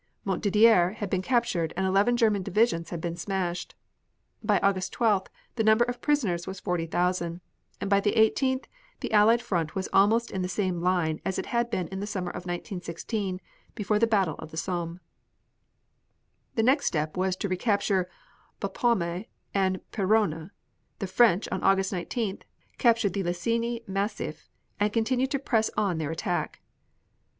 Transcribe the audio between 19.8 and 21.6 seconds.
Peronne. The French,